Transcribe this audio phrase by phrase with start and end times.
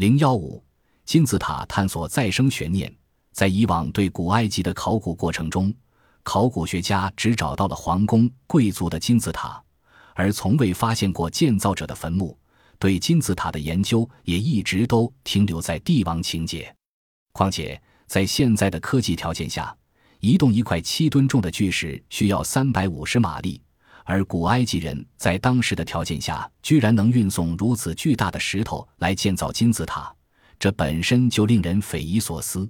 [0.00, 0.64] 零幺五
[1.04, 2.90] 金字塔探索再生悬念，
[3.32, 5.70] 在以往对古埃及的考古过程中，
[6.22, 9.62] 考古学家只找到了皇宫、贵族的金字塔，
[10.14, 12.34] 而从未发现过建造者的坟墓。
[12.78, 16.74] 对金字塔的研究也一直都停留在帝王情节。
[17.32, 19.76] 况且，在现在的科技条件下，
[20.20, 23.60] 移动一块七吨重的巨石需要三百五十马力。
[24.10, 30.12] 而古埃及人在当时的条件下，居然能运送如此巨大的石头来建造金字塔，
[30.58, 32.68] 这本身就令人匪夷所思。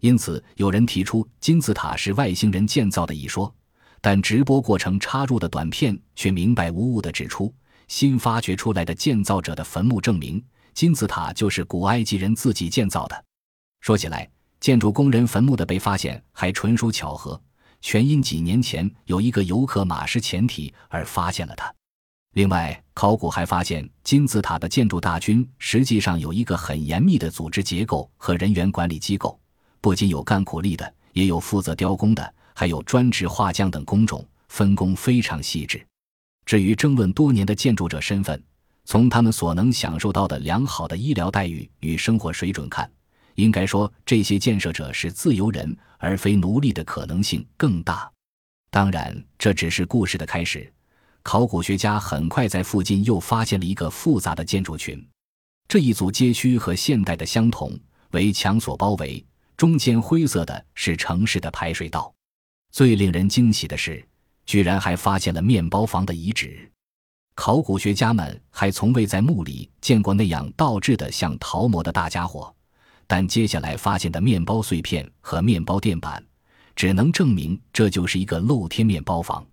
[0.00, 3.54] 因此，有人提出金字塔是外星人建造的一说，
[4.00, 7.54] 但直播过程插入的短片却明白无误地指出，
[7.86, 13.24] 新发掘出来的建造者的坟墓证明金字塔就是古埃及人自己建造的。
[13.82, 14.26] 说起来，
[14.60, 17.38] 建筑工人坟墓的被发现还纯属巧合。
[17.80, 21.72] 全因几年前有一个游客马失前蹄而发现了它。
[22.34, 29.38] 另外，考古还发现金字塔的建筑大军实际上有一个很严密的组织结构和人员管理机构，
[29.80, 35.84] 不仅有干苦力的，也有负责雕工的，还有专职画匠等工种，分工非常细致。
[36.46, 38.40] 至于争论多年的建筑者身份，
[38.84, 42.88] 从他们所能享受到的良好的医疗待遇与生活水准看。
[43.34, 48.10] 应该说，这些建设者是自由人而非奴隶的可能性更大。
[48.70, 50.72] 当然，这只是故事的开始。
[51.22, 55.06] 考古学家很快在附近又发现了一个复杂的建筑群。
[55.68, 57.78] 这一组街区和现代的相同，
[58.12, 59.24] 为墙所包围，
[59.56, 62.12] 中间灰色的是城市的排水道。
[62.72, 64.02] 最令人惊喜的是，
[64.46, 66.70] 居然还发现了面包房的遗址。
[67.34, 72.54] 考古学家们还从未在墓里见过那样倒置的像陶模的大家伙。
[73.12, 76.24] 但接下来发现的面包碎片和面包垫板，
[76.76, 79.44] 只能证明这就是一个露天面包房。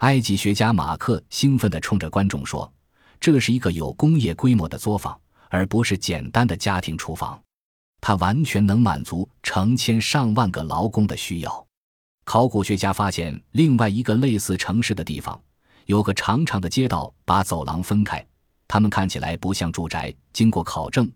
[0.00, 2.70] 埃及学家马克兴奋地冲着观众说
[3.18, 7.42] ：“这是一个有工业规模的作坊，而不是简单的家庭厨房。
[8.02, 11.66] 它完全能满足成千上万个劳工的需要。”
[12.24, 15.40] 考古学家发现另外一个类似城市的地方，
[15.86, 18.22] 有个长长的街道把走廊分开，
[18.68, 20.14] 它们看起来不像住宅。
[20.34, 21.10] 经过考证。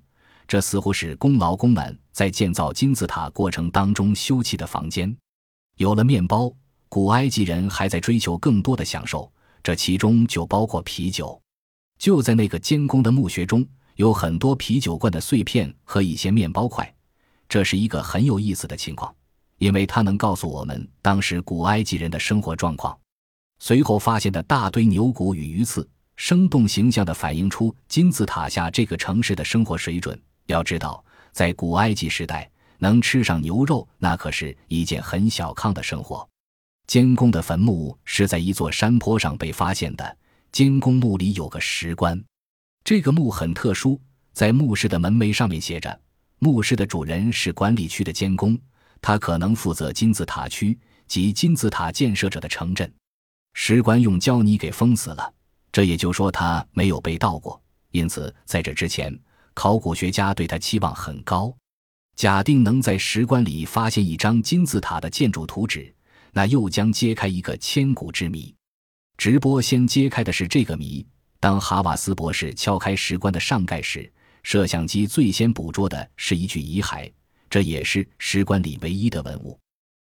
[0.47, 5.17] 这似乎是工劳工们在建造金字塔过程当中修葺的房间。
[5.77, 6.53] 有了面包，
[6.89, 9.31] 古埃及人还在追求更多的享受，
[9.63, 11.41] 这其中就包括啤酒。
[11.99, 13.67] 就在那个监工的墓穴中，
[13.97, 16.93] 有很多啤酒罐的碎片和一些面包块。
[17.49, 19.15] 这是一个很有意思的情况，
[19.59, 22.97] 因为它能告诉我们当时古埃及人的生活状况。
[23.61, 30.21] 随后发现的大堆牛骨与鱼刺，生动形象地反映出金字塔下这个城市的生活水准。
[30.47, 36.29] 要知道，在古埃及时代，能吃上牛肉，那可是一件很小康的生活。
[36.87, 40.17] 监工的坟墓是在一座山坡上被发现的。
[40.53, 42.23] 监工墓里有个石棺，
[42.85, 44.01] 这个墓很特殊，
[44.33, 46.01] 在墓室的门楣上面写着
[46.39, 48.57] ：“墓室的主人是管理区的监工，
[49.01, 50.79] 他可能负责金字塔区
[51.09, 52.93] 及金字塔建设者的城镇。”
[53.55, 55.33] 石棺用胶泥给封死了，
[55.73, 57.61] 这也就说他没有被盗过。
[57.91, 59.19] 因此，在这之前。
[59.55, 61.57] 考古学家对他期望很高，
[62.17, 65.95] 假定能在石棺里发现一张金字塔的建筑图纸，
[66.33, 68.55] 那又将揭开一个千古之谜。
[69.17, 71.07] 直播先揭开的是这个谜。
[71.39, 74.11] 当哈瓦斯博士敲开石棺的上盖时，
[74.43, 77.11] 摄像机最先捕捉的是一具遗骸，
[77.49, 79.59] 这也是石棺里唯一的文物。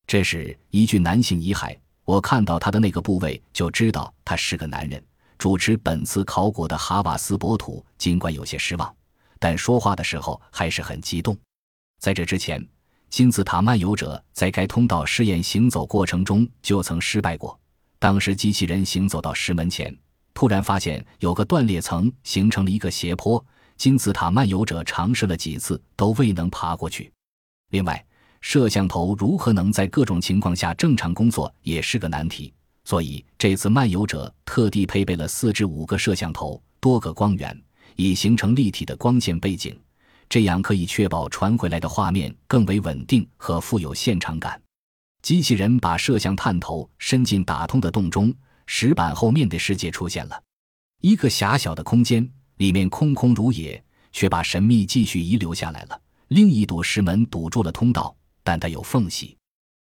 [0.06, 5.03] 这是一具男性遗骸，我看到他的那个部位就知道他是个男人。
[5.37, 8.94] 主持本次考古的哈瓦斯博土尽管有些失望。
[9.44, 11.37] 但说话的时候还是很激动。
[12.00, 12.66] 在这之前，
[13.10, 17.60] 金字塔漫游者在该通道试验行走过程中就曾失败过。
[17.99, 19.94] 当时机器人行走到石门前，
[20.33, 23.44] 突然发现有个断裂层形成了一个斜坡。
[23.77, 27.12] 金字塔漫游者尝试了几次都未能爬过去。
[27.69, 28.03] 另外，
[28.41, 32.50] 摄像头如何能在各种情况下正常工作也是个难题。
[32.87, 37.62] 所以这次漫游者特地配备了四至五个摄像头，多个光源。
[37.97, 39.78] 以形成立体的光线背景，
[40.28, 44.60] 这样可以确保传回来的画面更为稳定和富有现场感。
[45.22, 48.34] 机器人把摄像探头伸进打通的洞中，
[48.66, 50.39] 石板后面的世界出现了
[51.01, 52.28] 一个狭小的空间，
[52.59, 53.83] 里面空空如也，
[54.13, 56.01] 却把神秘继续遗留下来了。
[56.28, 59.36] 另一堵石门堵住了通道，但它有缝隙，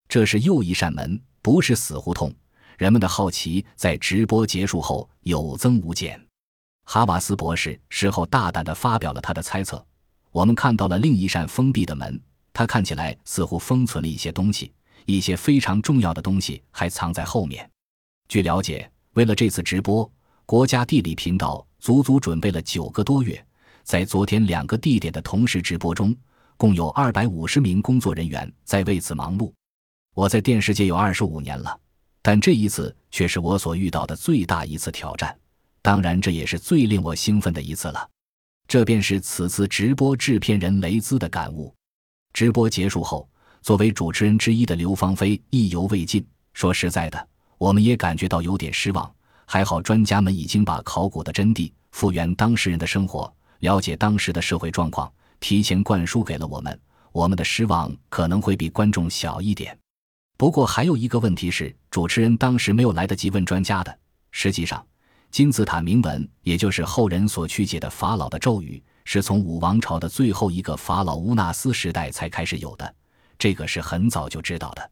[0.09, 2.35] 这是又一扇门，不是死胡同。
[2.77, 6.28] 人们的好奇在直播结束后有增无减。
[6.91, 9.85] 哈瓦斯博士事后大胆地发表了他的猜测：
[10.33, 12.19] 我们看到了另一扇封闭的门，
[12.51, 14.73] 它看起来似乎封存了一些东西，
[15.05, 17.71] 一些非常重要的东西还藏在后面。
[18.27, 20.11] 据了解，为了这次直播，
[20.47, 23.39] 国家地理频道足足准备了九个多月，
[23.83, 26.17] 在昨天两个地点的同时直播中，
[26.57, 29.53] 共有二百五十名工作人员在为此忙碌。
[30.15, 31.79] 我在电视界有二十五年了，
[32.23, 35.39] 但这一次却是我所遇到的最大一次挑战。
[35.83, 38.09] 当然，这也是最令我兴奋的一次了。
[38.67, 41.75] 这便是此次直播制片人雷兹的感悟。
[42.33, 43.29] 直播结束后，
[43.63, 49.11] 作为主持人之一的刘芳菲意犹未尽，说：“实在的，我们也感觉到有点失望。
[49.47, 55.11] 还好专家们已经把考古的真谛、复原当事人的生活、了解当时的社会状况，
[55.41, 56.79] 提前灌输给了我们。
[57.13, 59.77] 我们的失望可能会比观众小一点。
[60.37, 63.99] 不过还有一个问题是，主持人当时没有来得及问专家的。
[64.31, 64.87] 实际上，
[65.31, 72.95] 金字塔铭文，也就是后人所曲解的法老的咒语。”是从武王朝的最后一个法老乌纳斯时代才开始有的，
[73.39, 74.91] 这个是很早就知道的。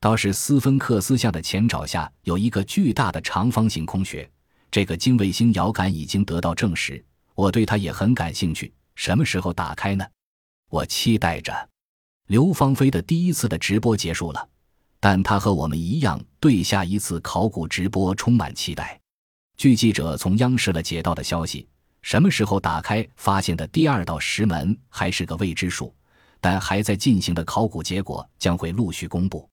[0.00, 4.26] 倒是斯芬克斯像的前爪下有一个巨大的长方形空穴，
[4.70, 7.04] 这个经卫星遥感已经得到证实，
[7.34, 8.72] 我对它也很感兴趣。
[8.94, 10.06] 什么时候打开呢？
[10.70, 11.68] 我期待着。
[12.28, 14.48] 刘芳菲的第一次的直播结束了，
[14.98, 18.99] 但她和我们一样对下一次考古直播充满期待。
[19.60, 21.68] 据记者从央视了解到的消息。
[22.00, 25.94] 什么时候打开发现的第二道石门还是个未知数，
[26.40, 29.46] 但还在进行的考古结果将会陆续公布。